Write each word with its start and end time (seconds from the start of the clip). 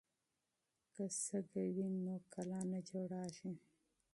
که 0.93 1.05
شګه 1.23 1.63
وي 1.75 1.87
نو 2.03 2.15
کلا 2.33 2.59
نه 2.71 2.79
جوړیږي. 2.89 3.53